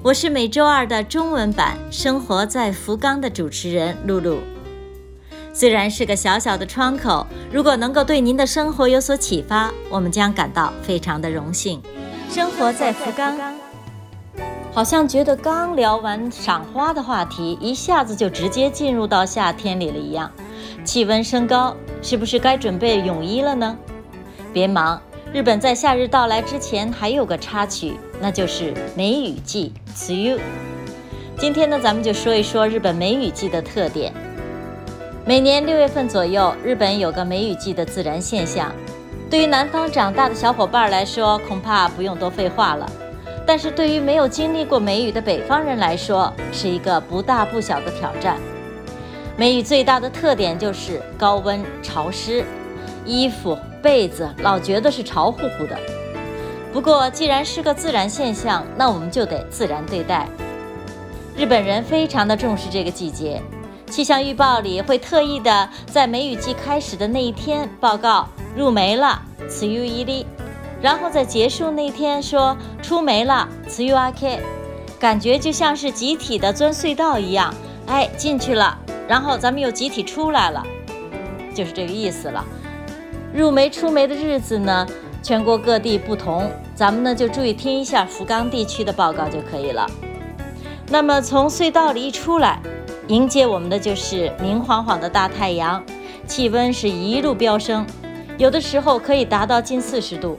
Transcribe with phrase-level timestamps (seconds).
[0.00, 4.38] 我是每周二的中文版《生活在福冈》的主持人露露。
[5.52, 11.82] 虽然是个小小的窗口，如果能够对您的生活有所启发，我们将感到非常的荣幸。
[12.30, 13.36] 生活在福冈，
[14.72, 20.30] 好像觉得刚聊完赏花的话题，一下子就直接进入到夏天里了一样。
[20.84, 23.76] 气温升高，是不是该准备泳衣了呢？
[24.52, 29.74] 别忙，日本在夏日到来之前还有个插曲，那就是梅雨季。
[29.94, 30.38] See you。
[31.36, 34.10] 今天呢，咱们就说一说日本梅雨季的特点。
[35.26, 38.72] 每年六月份左右，日本有个梅雨季的自然现象。
[39.28, 42.90] 对于南方长大的小伙伴来说，恐怕不用多废话了。
[43.46, 48.38] 但是对于没有经历过梅雨的北方人来说，是一个不大不小的挑战。
[49.36, 52.42] 梅雨最大的特点就是高温潮湿，
[53.04, 55.78] 衣服被子老觉得是潮乎乎的。
[56.72, 60.28] 不过既然是个自然现象，那我们就得自然对待。
[61.36, 63.40] 日本人非常的重视这个季节。
[63.90, 70.26] 气象预报里会特意的在梅雨季开始的那一天报告入梅了，此雨一粒，
[70.82, 74.40] 然后在结束那天说出梅了，此雨阿 K，
[75.00, 77.54] 感觉就像是集体的钻隧道一样，
[77.86, 78.78] 哎进去了，
[79.08, 80.62] 然后咱们又集体出来了，
[81.54, 82.44] 就是这个意思了。
[83.34, 84.86] 入梅出梅的日子呢，
[85.22, 89.86] 全国各地不同，咱们呢就注意听一下福冈地区的报告就可以了。
[90.88, 92.60] 那么从隧道里一出来。
[93.08, 95.82] 迎接我们的就是明晃晃的大太阳，
[96.26, 97.86] 气温是一路飙升，
[98.36, 100.36] 有的时候可以达到近四十度。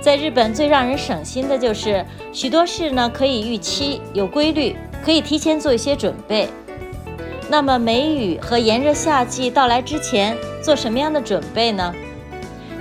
[0.00, 4.74] 在日本最让人省心的就是许多事呢可以预期有规律，
[5.04, 6.48] 可以提前做一些准备。
[7.52, 11.92] 那么梅雨和炎热夏季到来之前做什么样的准备呢？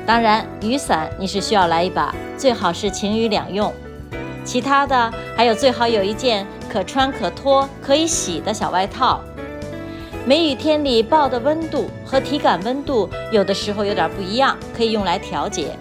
[0.06, 3.74] 当然，雨伞你是需要来一把，最好是晴雨两用。
[4.46, 6.48] 其他的还有最好有一件。
[6.70, 9.20] 可穿可脱可以洗的小外套。
[10.26, 15.76] 梅雨天里抱的温度和体感温度有的时候有点不一样，可以用来调节。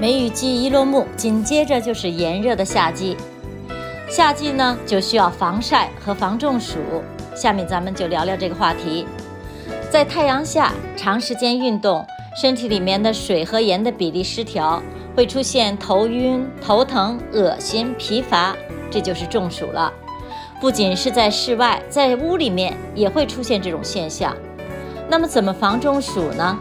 [0.00, 3.18] 梅雨季一落幕，紧接着就是炎热的夏季。
[4.08, 6.78] 夏季呢就需要防晒和防中暑。
[7.38, 9.06] 下面咱们就聊聊这个话题。
[9.88, 12.04] 在太阳下长时间运动，
[12.34, 14.82] 身体里面的水和盐的比例失调，
[15.14, 18.56] 会出现头晕、头疼、恶心、疲乏。
[18.90, 19.92] 这就是中暑了，
[20.60, 24.34] 不仅是在室外，在屋里面也会出现这种现象。
[25.08, 26.58] 那么怎么防中暑呢？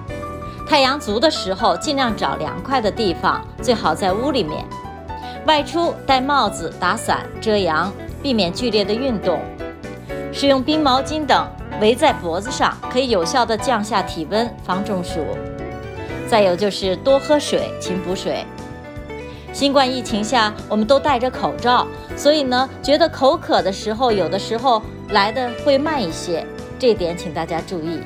[0.70, 4.64] 太阳足的时候，尽量找凉快的地方，最好在屋里面。
[5.46, 9.40] 外出戴帽子、打伞遮阳，避免剧烈的运动。
[10.40, 11.50] 使用冰毛巾等
[11.82, 15.26] 围在脖子上，可以有效的降下体温，防中暑。
[16.28, 18.46] 再有就是多喝水，勤补水。
[19.52, 26.46] 新冠疫情下，我们都戴着口罩，所以呢，觉得口渴的时候，有的时候来的会慢一些，
[26.78, 28.02] 这点请大家注意。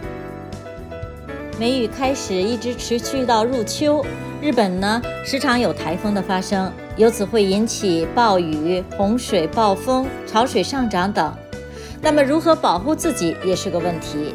[1.60, 4.06] 梅雨开始一直持续到入秋，
[4.42, 11.36] 日本呢时常有台风的发生，由此会引起暴雨、洪水、暴风、潮水上涨等。
[12.02, 14.34] 那么如何保护自己也是个问题。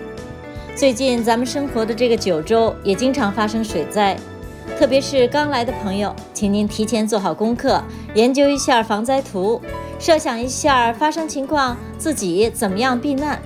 [0.76, 4.16] 最近咱们生活的这个九州也经常发生水灾。
[4.78, 7.82] 特别是刚来的朋友，请您提前做好功课，
[8.14, 9.60] 研究一下防灾图，
[9.98, 13.40] 设想一下发生情况自己怎么样避难。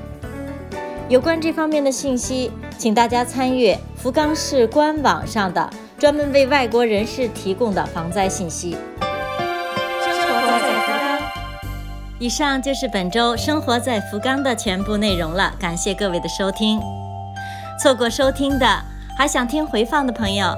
[1.08, 8.76] 有关这方面的信息，请大家参阅福冈市官网上的专门为外国人士提供的防灾信息。
[12.20, 15.54] 以上就是本周生活在福冈的全部内容了。
[15.58, 16.78] 感谢各位的收听。
[17.82, 18.66] 错过收听的，
[19.16, 20.54] 还想听回放的朋友。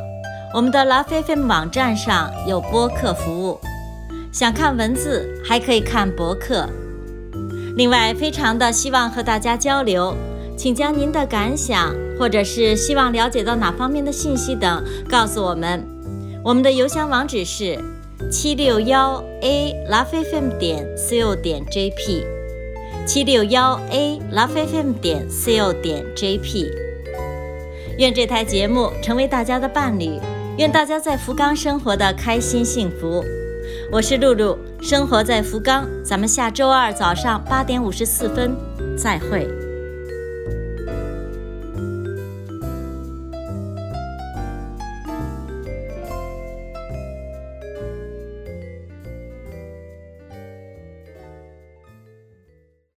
[0.53, 3.61] 我们的 Love FM 网站上有播客服务，
[4.33, 6.69] 想看文字还可以看博客。
[7.77, 10.17] 另外，非常的希望和大家交流，
[10.57, 15.87] 请将您的感想或者是希望了解到哪方面的信息等告诉我们。
[16.43, 17.79] 我们的邮箱网址是
[18.31, 22.25] 七六幺 a Love FM 点 co 点 jp，
[23.07, 26.71] 七六幺 a Love FM 点 co 点 jp。
[27.99, 30.19] 愿这台节目成为大家的伴侣。
[30.59, 33.25] 愿大家在福冈生活的开心幸福。
[33.91, 38.55] 我是露露，生活在福冈，咱们下周二早上八点五十四分
[38.97, 39.62] 再会。